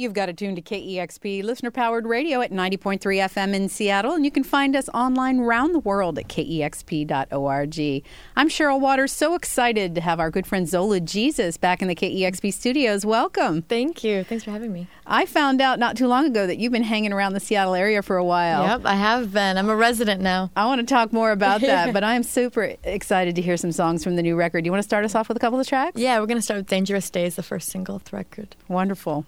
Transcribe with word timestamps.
You've 0.00 0.14
got 0.14 0.30
it 0.30 0.38
tuned 0.38 0.56
to 0.56 0.62
KEXP, 0.62 1.44
listener 1.44 1.70
powered 1.70 2.06
radio 2.06 2.40
at 2.40 2.50
90.3 2.50 3.00
FM 3.00 3.52
in 3.52 3.68
Seattle, 3.68 4.14
and 4.14 4.24
you 4.24 4.30
can 4.30 4.42
find 4.44 4.74
us 4.74 4.88
online 4.94 5.40
around 5.40 5.74
the 5.74 5.78
world 5.78 6.18
at 6.18 6.26
kexp.org. 6.26 8.04
I'm 8.34 8.48
Cheryl 8.48 8.80
Waters, 8.80 9.12
so 9.12 9.34
excited 9.34 9.94
to 9.94 10.00
have 10.00 10.18
our 10.18 10.30
good 10.30 10.46
friend 10.46 10.66
Zola 10.66 11.00
Jesus 11.00 11.58
back 11.58 11.82
in 11.82 11.88
the 11.88 11.94
KEXP 11.94 12.50
studios. 12.54 13.04
Welcome. 13.04 13.60
Thank 13.60 14.02
you. 14.02 14.24
Thanks 14.24 14.44
for 14.44 14.52
having 14.52 14.72
me. 14.72 14.86
I 15.06 15.26
found 15.26 15.60
out 15.60 15.78
not 15.78 15.98
too 15.98 16.06
long 16.06 16.24
ago 16.24 16.46
that 16.46 16.56
you've 16.56 16.72
been 16.72 16.82
hanging 16.82 17.12
around 17.12 17.34
the 17.34 17.40
Seattle 17.40 17.74
area 17.74 18.00
for 18.00 18.16
a 18.16 18.24
while. 18.24 18.62
Yep, 18.64 18.86
I 18.86 18.94
have 18.94 19.34
been. 19.34 19.58
I'm 19.58 19.68
a 19.68 19.76
resident 19.76 20.22
now. 20.22 20.50
I 20.56 20.64
want 20.64 20.80
to 20.80 20.86
talk 20.86 21.12
more 21.12 21.30
about 21.30 21.60
that, 21.60 21.92
but 21.92 22.02
I'm 22.02 22.22
super 22.22 22.74
excited 22.84 23.36
to 23.36 23.42
hear 23.42 23.58
some 23.58 23.72
songs 23.72 24.02
from 24.02 24.16
the 24.16 24.22
new 24.22 24.34
record. 24.34 24.62
Do 24.62 24.68
you 24.68 24.72
want 24.72 24.82
to 24.82 24.88
start 24.88 25.04
us 25.04 25.14
off 25.14 25.28
with 25.28 25.36
a 25.36 25.40
couple 25.40 25.60
of 25.60 25.68
tracks? 25.68 26.00
Yeah, 26.00 26.18
we're 26.20 26.26
going 26.26 26.38
to 26.38 26.42
start 26.42 26.56
with 26.56 26.68
Dangerous 26.68 27.10
Days, 27.10 27.34
the 27.34 27.42
first 27.42 27.68
single 27.68 27.96
of 27.96 28.04
the 28.04 28.16
record. 28.16 28.56
Wonderful. 28.66 29.26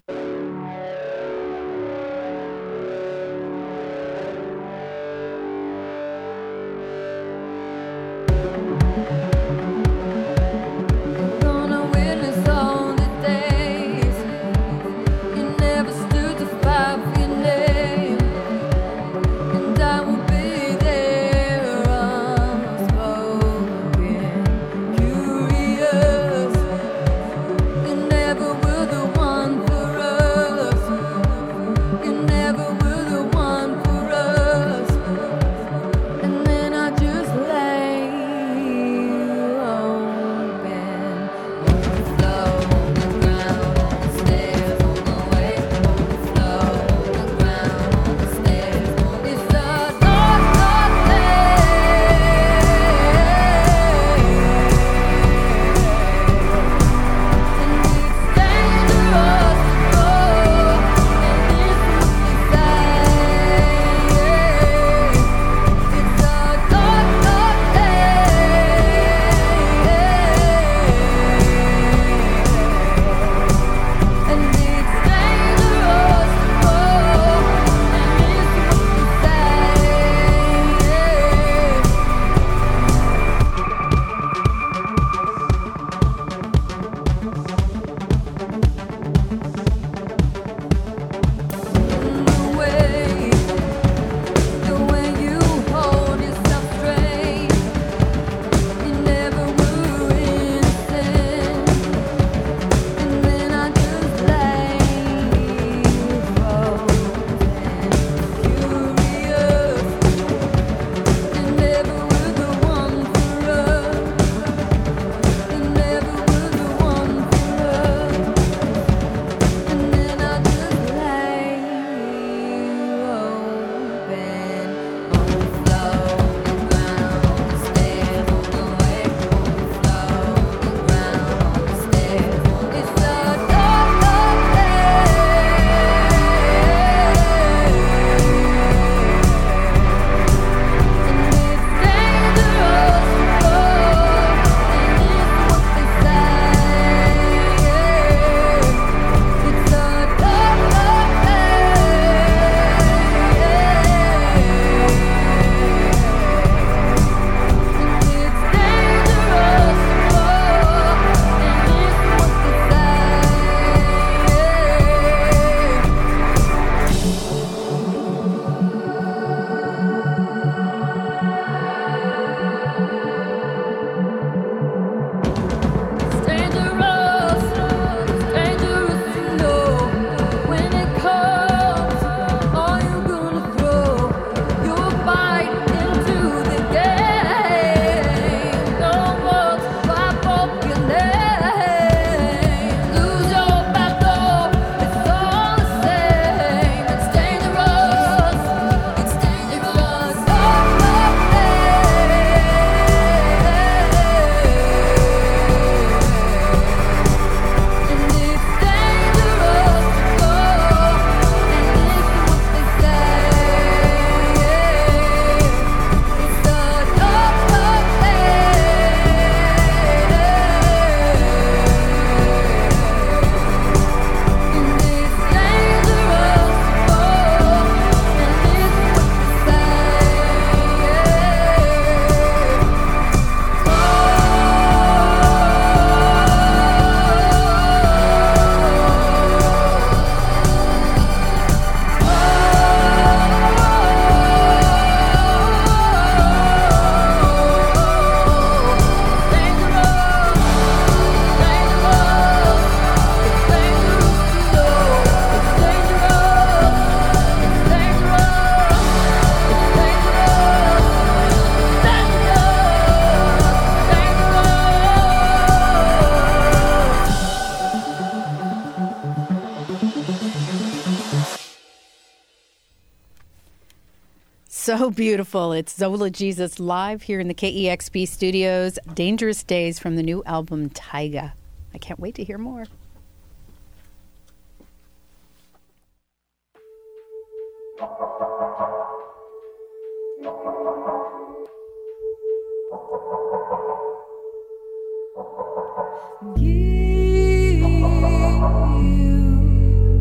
So 274.82 274.90
beautiful. 274.90 275.52
It's 275.52 275.76
Zola 275.76 276.10
Jesus 276.10 276.58
live 276.58 277.02
here 277.02 277.20
in 277.20 277.28
the 277.28 277.34
KEXP 277.34 278.08
studios. 278.08 278.80
Dangerous 278.94 279.44
Days 279.44 279.78
from 279.78 279.94
the 279.94 280.02
new 280.02 280.24
album 280.26 280.70
Taiga. 280.70 281.34
I 281.72 281.78
can't 281.78 282.00
wait 282.00 282.16
to 282.16 282.24
hear 282.24 282.36
more. 282.36 282.64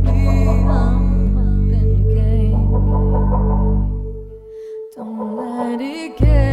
Don't 0.03 0.65
let 0.65 0.80
it 5.03 6.18
get 6.18 6.50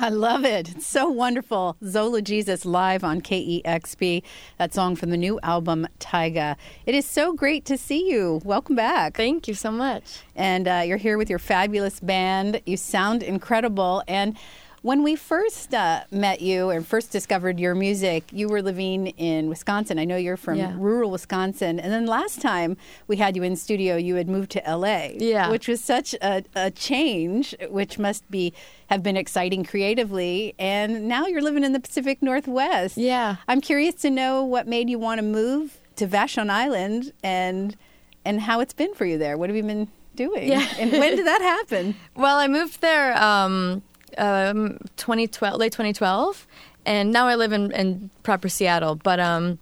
I 0.00 0.10
love 0.10 0.44
it. 0.44 0.70
It's 0.70 0.86
so 0.86 1.08
wonderful. 1.08 1.76
Zola 1.84 2.22
Jesus 2.22 2.64
live 2.64 3.02
on 3.02 3.20
KEXP. 3.20 4.22
That 4.56 4.72
song 4.72 4.94
from 4.94 5.10
the 5.10 5.16
new 5.16 5.40
album 5.42 5.88
Taiga. 5.98 6.56
It 6.86 6.94
is 6.94 7.04
so 7.04 7.32
great 7.32 7.64
to 7.64 7.76
see 7.76 8.08
you. 8.08 8.40
Welcome 8.44 8.76
back. 8.76 9.16
Thank 9.16 9.48
you 9.48 9.54
so 9.54 9.72
much. 9.72 10.20
And 10.36 10.68
uh, 10.68 10.82
you're 10.86 10.98
here 10.98 11.18
with 11.18 11.28
your 11.28 11.40
fabulous 11.40 11.98
band. 11.98 12.60
You 12.64 12.76
sound 12.76 13.24
incredible. 13.24 14.04
And 14.06 14.36
when 14.82 15.02
we 15.02 15.16
first 15.16 15.74
uh, 15.74 16.02
met 16.10 16.40
you 16.40 16.70
and 16.70 16.86
first 16.86 17.10
discovered 17.10 17.58
your 17.58 17.74
music, 17.74 18.24
you 18.32 18.48
were 18.48 18.62
living 18.62 19.08
in 19.08 19.48
Wisconsin. 19.48 19.98
I 19.98 20.04
know 20.04 20.16
you're 20.16 20.36
from 20.36 20.58
Yeah. 20.58 20.74
rural 20.76 21.10
Wisconsin. 21.10 21.80
And 21.80 21.92
then 21.92 22.06
last 22.06 22.40
time 22.40 22.76
we 23.06 23.16
had 23.16 23.34
you 23.36 23.42
in 23.42 23.56
studio, 23.56 23.96
you 23.96 24.14
had 24.16 24.28
moved 24.28 24.50
to 24.52 24.62
LA, 24.66 25.10
Yeah. 25.16 25.50
which 25.50 25.66
was 25.68 25.82
such 25.82 26.14
a, 26.22 26.44
a 26.54 26.70
change, 26.70 27.54
which 27.68 27.98
must 27.98 28.28
be 28.30 28.52
have 28.88 29.02
been 29.02 29.16
exciting 29.16 29.64
creatively. 29.64 30.54
And 30.58 31.08
now 31.08 31.26
you're 31.26 31.42
living 31.42 31.64
in 31.64 31.72
the 31.72 31.80
Pacific 31.80 32.22
Northwest. 32.22 32.96
Yeah. 32.96 33.36
I'm 33.48 33.60
curious 33.60 33.94
to 33.96 34.10
know 34.10 34.42
what 34.44 34.66
made 34.66 34.88
you 34.88 34.98
want 34.98 35.18
to 35.18 35.22
move 35.24 35.78
to 35.96 36.06
Vashon 36.06 36.50
Island 36.50 37.12
and 37.22 37.76
and 38.24 38.40
how 38.42 38.60
it's 38.60 38.74
been 38.74 38.94
for 38.94 39.06
you 39.06 39.16
there. 39.18 39.38
What 39.38 39.48
have 39.48 39.56
you 39.56 39.62
been 39.62 39.88
doing? 40.14 40.48
Yeah. 40.48 40.66
and 40.78 40.92
when 40.92 41.16
did 41.16 41.26
that 41.26 41.40
happen? 41.40 41.94
Well, 42.16 42.36
I 42.38 42.46
moved 42.48 42.80
there 42.80 43.16
um, 43.22 43.82
um, 44.16 44.78
2012, 44.96 45.58
late 45.58 45.72
2012, 45.72 46.46
and 46.86 47.12
now 47.12 47.26
I 47.26 47.34
live 47.34 47.52
in, 47.52 47.70
in 47.72 48.10
proper 48.22 48.48
Seattle. 48.48 48.94
But 48.94 49.20
um, 49.20 49.58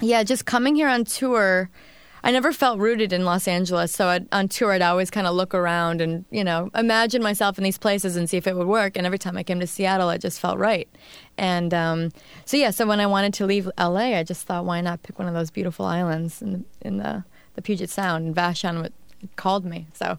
yeah, 0.00 0.22
just 0.22 0.46
coming 0.46 0.76
here 0.76 0.88
on 0.88 1.04
tour, 1.04 1.70
I 2.22 2.30
never 2.30 2.52
felt 2.52 2.78
rooted 2.78 3.12
in 3.12 3.24
Los 3.24 3.48
Angeles. 3.48 3.92
So 3.92 4.08
I'd, 4.08 4.28
on 4.32 4.48
tour, 4.48 4.72
I'd 4.72 4.82
always 4.82 5.10
kind 5.10 5.26
of 5.26 5.34
look 5.34 5.54
around 5.54 6.00
and 6.00 6.24
you 6.30 6.44
know 6.44 6.70
imagine 6.74 7.22
myself 7.22 7.58
in 7.58 7.64
these 7.64 7.78
places 7.78 8.16
and 8.16 8.28
see 8.28 8.36
if 8.36 8.46
it 8.46 8.56
would 8.56 8.66
work. 8.66 8.96
And 8.96 9.06
every 9.06 9.18
time 9.18 9.36
I 9.36 9.42
came 9.42 9.60
to 9.60 9.66
Seattle, 9.66 10.10
it 10.10 10.20
just 10.20 10.40
felt 10.40 10.58
right. 10.58 10.88
And 11.38 11.72
um, 11.72 12.10
so 12.44 12.56
yeah, 12.56 12.70
so 12.70 12.86
when 12.86 13.00
I 13.00 13.06
wanted 13.06 13.34
to 13.34 13.46
leave 13.46 13.70
LA, 13.78 14.16
I 14.16 14.22
just 14.22 14.46
thought, 14.46 14.64
why 14.64 14.80
not 14.80 15.02
pick 15.02 15.18
one 15.18 15.28
of 15.28 15.34
those 15.34 15.50
beautiful 15.50 15.86
islands 15.86 16.42
in 16.42 16.52
the, 16.52 16.64
in 16.82 16.96
the, 16.98 17.24
the 17.54 17.62
Puget 17.62 17.90
Sound? 17.90 18.26
And 18.26 18.36
Vashon 18.36 18.90
called 19.36 19.64
me. 19.64 19.86
So 19.94 20.18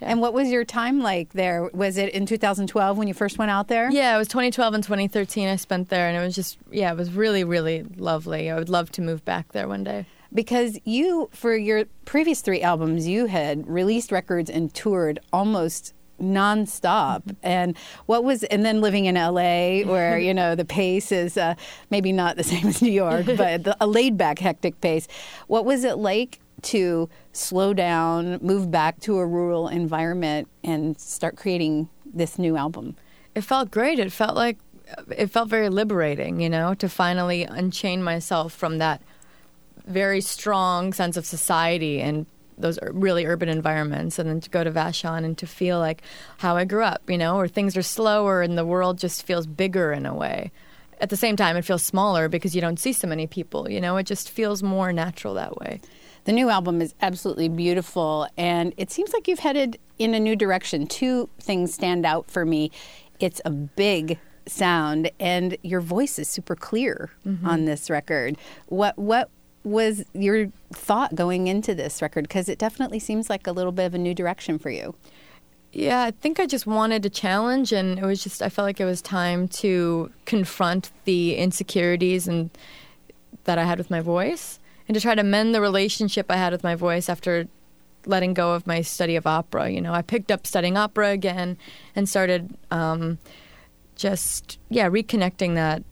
And 0.00 0.20
what 0.20 0.34
was 0.34 0.50
your 0.50 0.64
time 0.64 1.00
like 1.00 1.32
there? 1.32 1.70
Was 1.72 1.96
it 1.96 2.12
in 2.14 2.26
2012 2.26 2.98
when 2.98 3.08
you 3.08 3.14
first 3.14 3.38
went 3.38 3.50
out 3.50 3.68
there? 3.68 3.90
Yeah, 3.90 4.14
it 4.14 4.18
was 4.18 4.28
2012 4.28 4.74
and 4.74 4.84
2013 4.84 5.48
I 5.48 5.56
spent 5.56 5.88
there, 5.88 6.08
and 6.08 6.16
it 6.16 6.20
was 6.20 6.34
just, 6.34 6.58
yeah, 6.70 6.92
it 6.92 6.96
was 6.96 7.12
really, 7.12 7.44
really 7.44 7.84
lovely. 7.96 8.50
I 8.50 8.58
would 8.58 8.68
love 8.68 8.90
to 8.92 9.02
move 9.02 9.24
back 9.24 9.52
there 9.52 9.68
one 9.68 9.84
day. 9.84 10.06
Because 10.32 10.78
you, 10.84 11.30
for 11.32 11.54
your 11.56 11.84
previous 12.04 12.40
three 12.40 12.60
albums, 12.60 13.06
you 13.06 13.26
had 13.26 13.68
released 13.68 14.10
records 14.10 14.50
and 14.50 14.74
toured 14.74 15.20
almost 15.32 15.94
nonstop. 16.20 17.36
And 17.42 17.76
what 18.06 18.24
was, 18.24 18.42
and 18.44 18.64
then 18.64 18.80
living 18.80 19.04
in 19.04 19.14
LA, 19.14 19.82
where 19.82 20.18
you 20.18 20.34
know 20.34 20.54
the 20.54 20.64
pace 20.64 21.12
is 21.12 21.36
uh, 21.36 21.54
maybe 21.90 22.12
not 22.12 22.36
the 22.36 22.44
same 22.52 22.66
as 22.66 22.82
New 22.82 22.90
York, 22.92 23.26
but 23.26 23.64
the, 23.64 23.76
a 23.80 23.86
laid 23.86 24.16
back, 24.16 24.38
hectic 24.38 24.80
pace. 24.80 25.06
What 25.46 25.64
was 25.64 25.84
it 25.84 25.98
like 25.98 26.40
to 26.64 27.08
slow 27.32 27.74
down, 27.74 28.38
move 28.42 28.70
back 28.70 29.00
to 29.00 29.18
a 29.18 29.26
rural 29.26 29.68
environment, 29.68 30.48
and 30.62 30.98
start 30.98 31.36
creating 31.36 31.88
this 32.04 32.38
new 32.38 32.56
album? 32.56 32.96
It 33.34 33.42
felt 33.42 33.70
great. 33.70 33.98
It 33.98 34.12
felt 34.12 34.36
like, 34.36 34.58
it 35.16 35.28
felt 35.28 35.48
very 35.48 35.68
liberating, 35.68 36.40
you 36.40 36.48
know, 36.48 36.74
to 36.74 36.88
finally 36.88 37.44
unchain 37.44 38.02
myself 38.02 38.52
from 38.52 38.78
that 38.78 39.02
very 39.86 40.20
strong 40.20 40.92
sense 40.92 41.16
of 41.16 41.26
society 41.26 42.00
and 42.00 42.26
those 42.56 42.78
really 42.92 43.26
urban 43.26 43.48
environments 43.48 44.18
and 44.18 44.28
then 44.28 44.40
to 44.40 44.50
go 44.50 44.62
to 44.62 44.70
Vashon 44.70 45.24
and 45.24 45.36
to 45.38 45.46
feel 45.46 45.78
like 45.78 46.02
how 46.38 46.56
I 46.56 46.64
grew 46.64 46.84
up, 46.84 47.08
you 47.10 47.18
know, 47.18 47.36
where 47.36 47.48
things 47.48 47.76
are 47.76 47.82
slower 47.82 48.42
and 48.42 48.56
the 48.56 48.64
world 48.64 48.98
just 48.98 49.24
feels 49.24 49.46
bigger 49.46 49.92
in 49.92 50.06
a 50.06 50.14
way. 50.14 50.52
At 51.00 51.10
the 51.10 51.16
same 51.16 51.36
time, 51.36 51.56
it 51.56 51.64
feels 51.64 51.82
smaller 51.82 52.28
because 52.28 52.54
you 52.54 52.60
don't 52.60 52.78
see 52.78 52.92
so 52.92 53.08
many 53.08 53.26
people, 53.26 53.68
you 53.68 53.80
know, 53.80 53.96
it 53.96 54.06
just 54.06 54.30
feels 54.30 54.62
more 54.62 54.92
natural 54.92 55.34
that 55.34 55.56
way. 55.58 55.80
The 56.24 56.32
new 56.32 56.48
album 56.48 56.80
is 56.80 56.94
absolutely 57.02 57.48
beautiful, 57.48 58.26
and 58.36 58.72
it 58.76 58.90
seems 58.90 59.12
like 59.12 59.28
you've 59.28 59.40
headed 59.40 59.78
in 59.98 60.14
a 60.14 60.20
new 60.20 60.36
direction. 60.36 60.86
Two 60.86 61.28
things 61.38 61.74
stand 61.74 62.06
out 62.06 62.30
for 62.30 62.44
me 62.46 62.70
it's 63.20 63.40
a 63.44 63.50
big 63.50 64.18
sound, 64.46 65.10
and 65.18 65.56
your 65.62 65.80
voice 65.80 66.18
is 66.18 66.28
super 66.28 66.54
clear 66.54 67.10
mm-hmm. 67.26 67.46
on 67.46 67.64
this 67.64 67.88
record. 67.88 68.36
What, 68.66 68.98
what 68.98 69.30
was 69.62 70.04
your 70.12 70.48
thought 70.72 71.14
going 71.14 71.46
into 71.46 71.74
this 71.74 72.02
record? 72.02 72.28
Because 72.28 72.48
it 72.48 72.58
definitely 72.58 72.98
seems 72.98 73.30
like 73.30 73.46
a 73.46 73.52
little 73.52 73.72
bit 73.72 73.86
of 73.86 73.94
a 73.94 73.98
new 73.98 74.14
direction 74.14 74.58
for 74.58 74.70
you. 74.70 74.94
Yeah, 75.72 76.02
I 76.02 76.12
think 76.12 76.38
I 76.38 76.46
just 76.46 76.66
wanted 76.66 77.04
a 77.04 77.10
challenge, 77.10 77.72
and 77.72 77.98
it 77.98 78.04
was 78.04 78.22
just 78.22 78.42
I 78.42 78.48
felt 78.48 78.66
like 78.66 78.80
it 78.80 78.84
was 78.84 79.02
time 79.02 79.48
to 79.48 80.10
confront 80.24 80.92
the 81.04 81.36
insecurities 81.36 82.28
and 82.28 82.50
that 83.44 83.58
I 83.58 83.64
had 83.64 83.78
with 83.78 83.90
my 83.90 84.00
voice, 84.00 84.60
and 84.88 84.94
to 84.94 85.00
try 85.00 85.14
to 85.14 85.22
mend 85.22 85.54
the 85.54 85.60
relationship 85.60 86.30
I 86.30 86.36
had 86.36 86.52
with 86.52 86.62
my 86.62 86.74
voice 86.74 87.08
after 87.08 87.48
letting 88.06 88.34
go 88.34 88.52
of 88.52 88.66
my 88.66 88.82
study 88.82 89.16
of 89.16 89.26
opera. 89.26 89.70
You 89.70 89.80
know, 89.80 89.92
I 89.92 90.02
picked 90.02 90.30
up 90.30 90.46
studying 90.46 90.76
opera 90.76 91.10
again 91.10 91.56
and 91.94 92.08
started 92.08 92.56
um, 92.70 93.18
just 93.96 94.58
yeah 94.68 94.88
reconnecting 94.88 95.54
that 95.54 95.82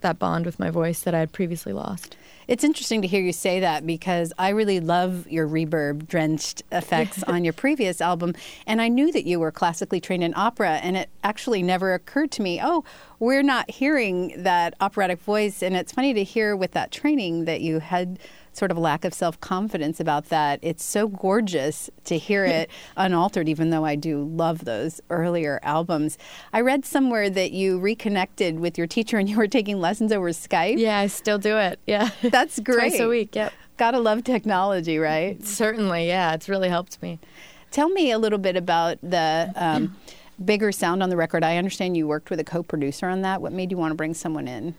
that 0.00 0.18
bond 0.18 0.46
with 0.46 0.60
my 0.60 0.70
voice 0.70 1.00
that 1.00 1.14
I 1.14 1.20
had 1.20 1.32
previously 1.32 1.72
lost. 1.72 2.16
It's 2.46 2.64
interesting 2.64 3.02
to 3.02 3.08
hear 3.08 3.20
you 3.20 3.32
say 3.32 3.60
that 3.60 3.86
because 3.86 4.32
I 4.38 4.50
really 4.50 4.80
love 4.80 5.28
your 5.28 5.46
reverb 5.46 6.06
drenched 6.06 6.62
effects 6.72 7.22
on 7.24 7.44
your 7.44 7.52
previous 7.52 8.00
album. 8.00 8.34
And 8.66 8.80
I 8.80 8.88
knew 8.88 9.12
that 9.12 9.26
you 9.26 9.38
were 9.38 9.52
classically 9.52 10.00
trained 10.00 10.24
in 10.24 10.34
opera, 10.34 10.76
and 10.82 10.96
it 10.96 11.10
actually 11.22 11.62
never 11.62 11.92
occurred 11.92 12.30
to 12.32 12.42
me, 12.42 12.60
oh, 12.62 12.84
we're 13.18 13.42
not 13.42 13.70
hearing 13.70 14.34
that 14.42 14.74
operatic 14.80 15.20
voice. 15.20 15.62
And 15.62 15.76
it's 15.76 15.92
funny 15.92 16.14
to 16.14 16.24
hear 16.24 16.54
with 16.56 16.72
that 16.72 16.90
training 16.92 17.44
that 17.46 17.60
you 17.60 17.80
had 17.80 18.18
sort 18.52 18.70
of 18.70 18.76
a 18.76 18.80
lack 18.80 19.04
of 19.04 19.14
self 19.14 19.40
confidence 19.40 20.00
about 20.00 20.26
that. 20.30 20.58
It's 20.62 20.84
so 20.84 21.08
gorgeous 21.08 21.88
to 22.04 22.18
hear 22.18 22.44
it 22.44 22.70
unaltered, 22.96 23.48
even 23.48 23.70
though 23.70 23.84
I 23.84 23.94
do 23.94 24.24
love 24.24 24.64
those 24.64 25.00
earlier 25.10 25.60
albums. 25.62 26.18
I 26.52 26.60
read 26.60 26.84
somewhere 26.84 27.30
that 27.30 27.52
you 27.52 27.78
reconnected 27.78 28.60
with 28.60 28.76
your 28.76 28.86
teacher 28.86 29.18
and 29.18 29.28
you 29.28 29.36
were 29.36 29.48
taking 29.48 29.80
lessons 29.80 30.12
over 30.12 30.30
Skype. 30.30 30.78
Yeah, 30.78 30.98
I 30.98 31.06
still 31.06 31.38
do 31.38 31.56
it. 31.56 31.78
Yeah, 31.86 32.10
That's 32.22 32.58
great. 32.60 32.78
Twice 32.90 33.00
a 33.00 33.08
week. 33.08 33.34
Yep. 33.34 33.52
Gotta 33.76 34.00
love 34.00 34.24
technology, 34.24 34.98
right? 34.98 35.44
Certainly. 35.46 36.08
Yeah, 36.08 36.34
it's 36.34 36.48
really 36.48 36.68
helped 36.68 37.00
me. 37.00 37.20
Tell 37.70 37.88
me 37.90 38.10
a 38.10 38.18
little 38.18 38.38
bit 38.38 38.56
about 38.56 38.98
the 39.02 39.52
um, 39.54 39.94
bigger 40.44 40.72
sound 40.72 41.02
on 41.02 41.10
the 41.10 41.16
record. 41.16 41.44
I 41.44 41.56
understand 41.56 41.96
you 41.96 42.06
worked 42.06 42.30
with 42.30 42.40
a 42.40 42.44
co 42.44 42.62
producer 42.62 43.08
on 43.08 43.22
that. 43.22 43.42
What 43.42 43.52
made 43.52 43.70
you 43.70 43.76
want 43.76 43.92
to 43.92 43.96
bring 43.96 44.14
someone 44.14 44.48
in? 44.48 44.74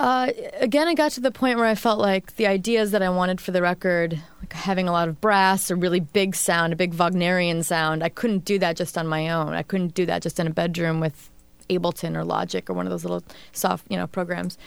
Uh, 0.00 0.32
again, 0.54 0.88
I 0.88 0.94
got 0.94 1.12
to 1.12 1.20
the 1.20 1.30
point 1.30 1.56
where 1.56 1.66
I 1.66 1.76
felt 1.76 2.00
like 2.00 2.34
the 2.36 2.48
ideas 2.48 2.90
that 2.90 3.02
I 3.02 3.08
wanted 3.08 3.40
for 3.40 3.52
the 3.52 3.62
record, 3.62 4.20
like 4.40 4.52
having 4.52 4.88
a 4.88 4.92
lot 4.92 5.08
of 5.08 5.20
brass, 5.20 5.70
a 5.70 5.76
really 5.76 6.00
big 6.00 6.34
sound, 6.34 6.72
a 6.72 6.76
big 6.76 6.94
Wagnerian 6.94 7.62
sound, 7.62 8.02
I 8.02 8.08
couldn't 8.08 8.44
do 8.44 8.58
that 8.58 8.76
just 8.76 8.98
on 8.98 9.06
my 9.06 9.28
own. 9.28 9.54
I 9.54 9.62
couldn't 9.62 9.94
do 9.94 10.04
that 10.06 10.20
just 10.20 10.40
in 10.40 10.48
a 10.48 10.50
bedroom 10.50 10.98
with 10.98 11.30
Ableton 11.70 12.16
or 12.16 12.24
Logic 12.24 12.68
or 12.68 12.72
one 12.72 12.86
of 12.86 12.90
those 12.90 13.04
little 13.04 13.22
soft, 13.52 13.86
you 13.88 13.96
know, 13.96 14.08
programs. 14.08 14.58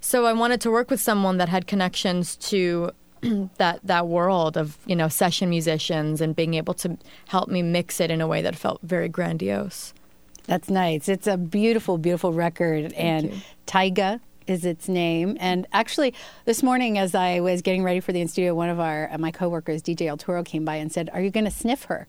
So 0.00 0.24
I 0.24 0.32
wanted 0.32 0.60
to 0.60 0.70
work 0.70 0.88
with 0.88 1.00
someone 1.00 1.38
that 1.38 1.48
had 1.48 1.66
connections 1.66 2.36
to 2.36 2.92
that 3.58 3.80
that 3.82 4.08
world 4.08 4.56
of 4.56 4.78
you 4.86 4.96
know 4.96 5.08
session 5.08 5.48
musicians 5.50 6.20
and 6.20 6.34
being 6.36 6.54
able 6.54 6.74
to 6.74 6.96
help 7.26 7.48
me 7.48 7.62
mix 7.62 8.00
it 8.00 8.10
in 8.10 8.20
a 8.20 8.26
way 8.26 8.42
that 8.42 8.56
felt 8.56 8.80
very 8.82 9.08
grandiose. 9.08 9.92
That's 10.46 10.70
nice. 10.70 11.08
It's 11.08 11.26
a 11.26 11.36
beautiful, 11.36 11.98
beautiful 11.98 12.32
record. 12.32 12.92
and 12.92 13.32
you. 13.32 13.40
Taiga 13.66 14.20
is 14.46 14.64
its 14.64 14.88
name. 14.88 15.36
And 15.40 15.66
actually, 15.72 16.14
this 16.44 16.62
morning, 16.62 16.98
as 16.98 17.14
I 17.14 17.40
was 17.40 17.62
getting 17.62 17.82
ready 17.82 18.00
for 18.00 18.12
the 18.12 18.20
in 18.20 18.28
studio, 18.28 18.54
one 18.54 18.68
of 18.68 18.78
our 18.78 19.10
uh, 19.12 19.18
my 19.18 19.30
coworkers, 19.30 19.82
DJ 19.82 20.06
El 20.06 20.16
Toro, 20.16 20.42
came 20.44 20.64
by 20.64 20.76
and 20.76 20.92
said, 20.92 21.10
"Are 21.12 21.20
you 21.20 21.30
going 21.30 21.44
to 21.44 21.50
sniff 21.50 21.84
her?" 21.84 22.06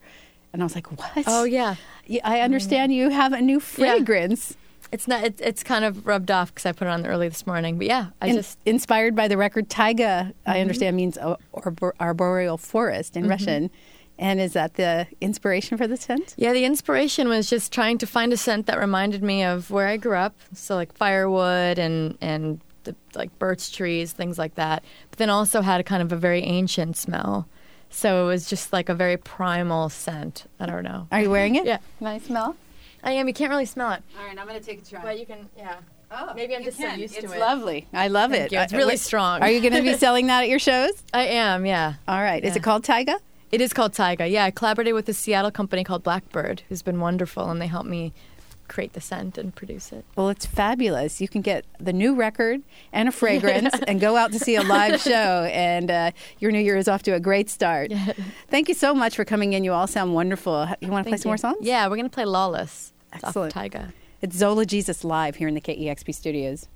And 0.53 0.61
I 0.61 0.65
was 0.65 0.75
like, 0.75 0.91
"What?" 0.91 1.25
Oh 1.27 1.43
yeah, 1.43 1.75
Yeah, 2.05 2.21
I 2.23 2.41
understand 2.41 2.93
you 2.93 3.09
have 3.09 3.33
a 3.33 3.41
new 3.41 3.59
fragrance 3.59 4.55
it's 4.91 5.07
not. 5.07 5.23
It, 5.23 5.39
it's 5.41 5.63
kind 5.63 5.83
of 5.85 6.05
rubbed 6.07 6.31
off 6.31 6.53
because 6.53 6.65
I 6.65 6.71
put 6.71 6.87
it 6.87 6.91
on 6.91 7.05
early 7.05 7.27
this 7.29 7.45
morning. 7.47 7.77
But 7.77 7.87
yeah, 7.87 8.07
I 8.21 8.27
in- 8.27 8.35
just 8.35 8.57
inspired 8.65 9.15
by 9.15 9.27
the 9.27 9.37
record. 9.37 9.69
Taiga, 9.69 10.33
Mm-hmm. 10.45 10.49
I 10.51 10.61
understand, 10.61 10.95
means 10.95 11.17
arboreal 11.99 12.57
forest 12.57 13.15
in 13.17 13.27
Russian. 13.27 13.69
And 14.19 14.39
is 14.41 14.53
that 14.53 14.73
the 14.75 15.05
inspiration 15.21 15.77
for 15.77 15.85
the 15.85 15.95
scent? 15.95 16.33
Yeah, 16.37 16.51
the 16.53 16.65
inspiration 16.65 17.27
was 17.29 17.47
just 17.47 17.71
trying 17.71 17.99
to 17.99 18.07
find 18.07 18.33
a 18.33 18.37
scent 18.37 18.65
that 18.65 18.79
reminded 18.79 19.21
me 19.21 19.43
of 19.43 19.69
where 19.69 19.87
I 19.87 19.97
grew 19.97 20.15
up. 20.15 20.35
So 20.53 20.75
like 20.75 20.91
firewood 20.95 21.77
and 21.77 22.17
and 22.19 22.59
the, 22.85 22.95
like 23.13 23.37
birch 23.37 23.75
trees, 23.75 24.13
things 24.13 24.39
like 24.39 24.55
that. 24.55 24.83
But 25.11 25.19
then 25.19 25.29
also 25.29 25.61
had 25.61 25.79
a 25.81 25.83
kind 25.83 26.01
of 26.01 26.11
a 26.11 26.15
very 26.15 26.41
ancient 26.43 26.97
smell. 26.97 27.47
So 27.89 28.23
it 28.25 28.27
was 28.27 28.49
just 28.49 28.73
like 28.73 28.89
a 28.89 28.95
very 28.95 29.17
primal 29.17 29.89
scent. 29.89 30.45
I 30.59 30.65
don't 30.65 30.83
know. 30.83 31.07
Are 31.11 31.21
you 31.21 31.29
wearing 31.29 31.55
it? 31.55 31.65
Yeah. 31.65 31.77
Nice 31.99 32.23
smell. 32.23 32.55
I 33.03 33.11
am. 33.11 33.27
You 33.27 33.33
can't 33.33 33.49
really 33.49 33.65
smell 33.65 33.91
it, 33.91 34.03
All 34.19 34.25
right, 34.25 34.37
I'm 34.37 34.47
going 34.47 34.59
to 34.59 34.65
take 34.65 34.81
a 34.81 34.85
try. 34.85 35.01
but 35.01 35.19
you 35.19 35.25
can. 35.25 35.49
Yeah. 35.57 35.75
Oh, 36.09 36.31
Maybe 36.35 36.55
I'm 36.55 36.63
just 36.63 36.77
so 36.77 36.83
can. 36.83 36.99
used 36.99 37.15
to 37.15 37.19
it. 37.19 37.23
it's 37.25 37.35
lovely. 37.35 37.85
I 37.93 38.07
love 38.07 38.31
Thank 38.31 38.45
it. 38.45 38.51
you. 38.53 38.59
It's 38.59 38.71
really 38.73 38.93
wait, 38.93 38.99
strong. 39.01 39.41
Are 39.41 39.49
you 39.49 39.59
going 39.59 39.73
to 39.73 39.81
be 39.81 39.93
selling 39.97 40.27
that 40.27 40.43
at 40.43 40.49
your 40.49 40.59
shows? 40.59 40.91
I 41.13 41.23
am. 41.27 41.65
Yeah. 41.65 41.95
All 42.07 42.21
right. 42.21 42.43
Is 42.43 42.55
it 42.55 42.63
called 42.63 42.85
Taiga? 42.85 43.19
It 43.51 43.59
is 43.61 43.73
called 43.73 43.93
Taiga. 43.93 44.25
Yeah, 44.27 44.45
I 44.45 44.51
collaborated 44.51 44.93
with 44.93 45.07
a 45.09 45.13
Seattle 45.13 45.51
company 45.51 45.83
called 45.83 46.03
Blackbird, 46.03 46.63
who's 46.69 46.81
been 46.81 46.99
wonderful, 47.01 47.49
and 47.49 47.61
they 47.61 47.67
helped 47.67 47.89
me 47.89 48.13
create 48.77 48.93
the 48.93 49.01
scent 49.01 49.39
and 49.39 49.55
produce 49.55 49.91
it. 49.91 50.05
Well, 50.15 50.29
it's 50.29 50.45
fabulous. 50.45 51.19
You 51.19 51.27
can 51.27 51.41
get 51.41 51.65
the 51.79 51.91
new 51.91 52.13
record 52.13 52.61
and 52.93 53.09
a 53.09 53.11
fragrance 53.23 53.73
and 53.87 53.99
go 53.99 54.15
out 54.15 54.31
to 54.33 54.37
see 54.37 54.55
a 54.55 54.61
live 54.61 55.01
show, 55.11 55.49
and 55.51 55.89
uh, 55.89 56.11
your 56.37 56.51
new 56.51 56.59
year 56.59 56.77
is 56.77 56.87
off 56.87 57.01
to 57.03 57.11
a 57.15 57.19
great 57.19 57.49
start. 57.49 57.91
Thank 58.51 58.67
you 58.69 58.75
so 58.75 58.93
much 58.93 59.15
for 59.15 59.25
coming 59.25 59.53
in. 59.53 59.63
You 59.63 59.73
all 59.73 59.87
sound 59.87 60.13
wonderful. 60.13 60.67
You 60.79 60.89
want 60.89 61.07
to 61.07 61.09
play 61.09 61.17
some 61.17 61.31
more 61.31 61.37
songs? 61.37 61.57
Yeah, 61.61 61.87
we're 61.87 61.95
gonna 61.95 62.07
play 62.07 62.25
Lawless. 62.25 62.93
It's 63.13 63.23
off 63.23 63.29
Excellent. 63.29 63.53
Taiga. 63.53 63.93
It's 64.21 64.35
Zola 64.35 64.63
Jesus 64.63 65.03
live 65.03 65.37
here 65.37 65.47
in 65.47 65.55
the 65.55 65.61
KEXP 65.61 66.13
studios. 66.13 66.67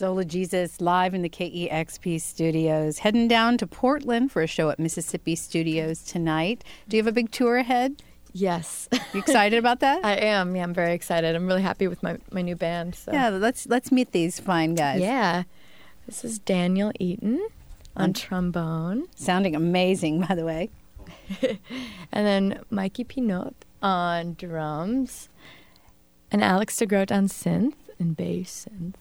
Zola 0.00 0.24
Jesus 0.24 0.80
live 0.80 1.12
in 1.12 1.20
the 1.20 1.28
KEXP 1.28 2.22
studios. 2.22 3.00
Heading 3.00 3.28
down 3.28 3.58
to 3.58 3.66
Portland 3.66 4.32
for 4.32 4.40
a 4.40 4.46
show 4.46 4.70
at 4.70 4.78
Mississippi 4.78 5.36
Studios 5.36 6.02
tonight. 6.02 6.64
Do 6.88 6.96
you 6.96 7.02
have 7.02 7.06
a 7.06 7.12
big 7.12 7.30
tour 7.30 7.58
ahead? 7.58 8.02
Yes, 8.32 8.88
You 9.12 9.20
excited 9.20 9.58
about 9.58 9.80
that? 9.80 10.02
I 10.02 10.12
am. 10.12 10.56
Yeah, 10.56 10.62
I'm 10.62 10.72
very 10.72 10.94
excited. 10.94 11.36
I'm 11.36 11.46
really 11.46 11.60
happy 11.60 11.86
with 11.86 12.02
my, 12.02 12.16
my 12.32 12.40
new 12.40 12.56
band. 12.56 12.94
So. 12.94 13.12
yeah, 13.12 13.28
let's 13.28 13.66
let's 13.66 13.92
meet 13.92 14.12
these 14.12 14.40
fine 14.40 14.74
guys. 14.74 15.02
Yeah. 15.02 15.42
This 16.06 16.24
is 16.24 16.38
Daniel 16.38 16.92
Eaton 16.98 17.46
on 17.94 18.14
trombone. 18.14 19.06
Sounding 19.16 19.54
amazing, 19.54 20.22
by 20.22 20.34
the 20.34 20.46
way. 20.46 20.70
And 22.10 22.26
then 22.26 22.60
Mikey 22.70 23.04
Pinot 23.04 23.66
on 23.82 24.32
drums. 24.32 25.28
And 26.32 26.42
Alex 26.42 26.76
DeGroot 26.76 27.12
on 27.12 27.28
synth 27.28 27.74
and 27.98 28.16
bass 28.16 28.66
synth. 28.66 28.94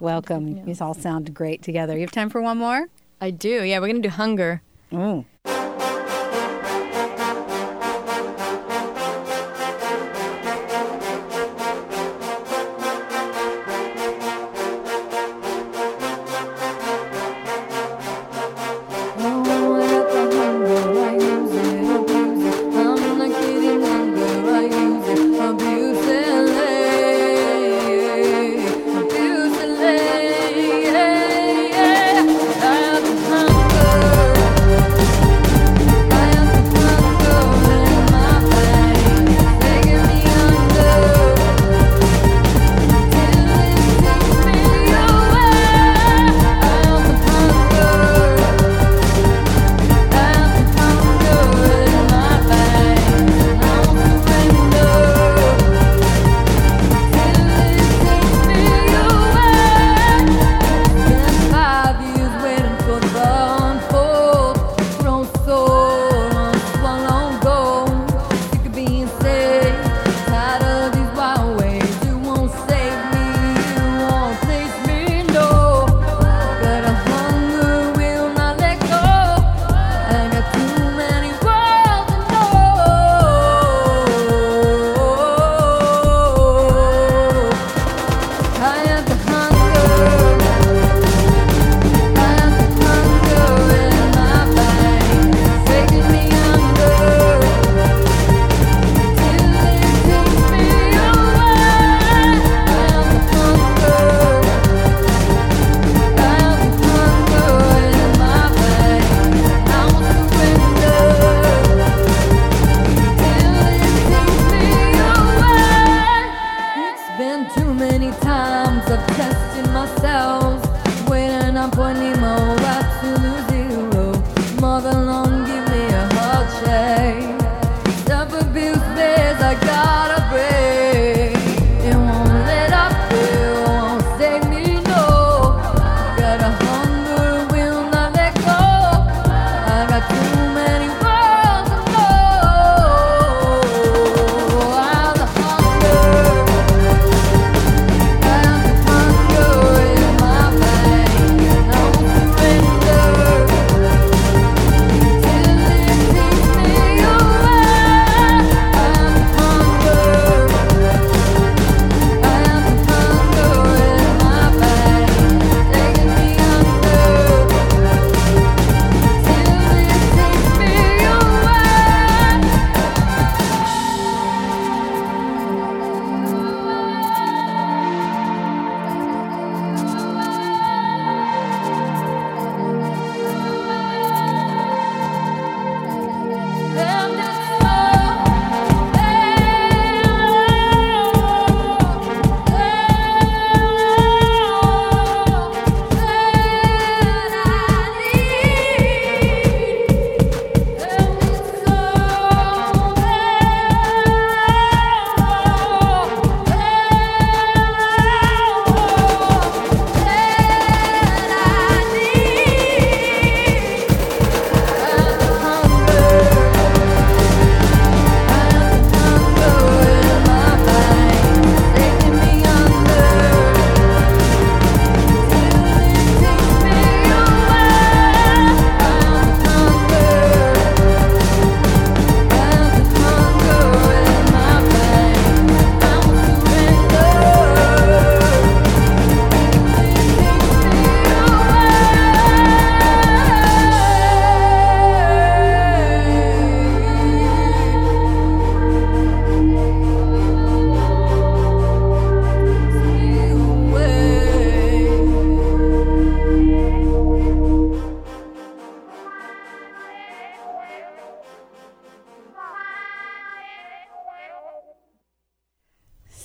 Welcome. 0.00 0.64
These 0.64 0.80
all 0.80 0.94
sound 0.94 1.32
great 1.34 1.62
together. 1.62 1.94
You 1.94 2.00
have 2.02 2.10
time 2.10 2.30
for 2.30 2.40
one 2.40 2.58
more? 2.58 2.88
I 3.20 3.30
do. 3.30 3.62
Yeah, 3.62 3.78
we're 3.78 3.88
going 3.88 4.02
to 4.02 4.08
do 4.08 4.12
Hunger. 4.14 4.62
Ooh. 4.92 5.24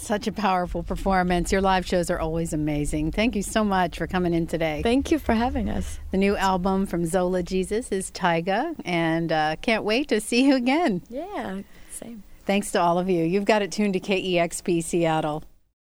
Such 0.10 0.26
a 0.26 0.32
powerful 0.32 0.82
performance. 0.82 1.52
Your 1.52 1.62
live 1.62 1.86
shows 1.86 2.10
are 2.10 2.17
always 2.17 2.52
amazing. 2.52 3.12
Thank 3.12 3.36
you 3.36 3.43
so 3.43 3.63
much 3.63 3.95
for 3.95 4.08
coming 4.08 4.34
in 4.34 4.48
today. 4.48 4.82
Thank 4.82 5.12
you 5.12 5.19
for 5.19 5.36
having 5.36 5.69
us. 5.69 6.00
The 6.10 6.17
new 6.17 6.36
album 6.36 6.88
from 6.88 7.06
Zola 7.06 7.43
Jesus 7.43 7.91
is 7.91 8.10
Taiga, 8.10 8.74
and 8.86 9.32
uh, 9.32 9.58
can't 9.62 9.84
wait 9.84 10.08
to 10.08 10.19
see 10.19 10.48
you 10.48 10.56
again. 10.56 11.04
Yeah, 11.12 11.62
same. 11.91 12.24
Thanks 12.48 12.72
to 12.72 12.82
all 12.82 12.98
of 12.98 13.08
you. 13.08 13.24
You've 13.24 13.45
got 13.45 13.62
it 13.62 13.72
tuned 13.72 13.93
to 13.93 14.00
KEXP 14.00 14.84
Seattle. 14.84 15.43